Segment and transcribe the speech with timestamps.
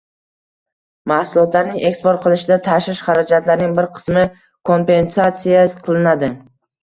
[1.09, 4.25] Mahsulotlarni eksport qilishda tashish xarajatlarining bir qismi
[4.73, 6.31] kompensatsiya qilinadi